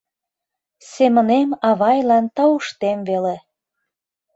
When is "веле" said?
3.09-3.35